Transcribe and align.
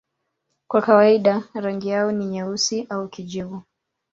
Kwa 0.67 0.81
kawaida 0.81 1.43
rangi 1.55 1.87
yao 1.89 2.11
ni 2.11 2.25
nyeusi 2.25 2.85
au 2.89 3.07
kijivu. 3.07 3.63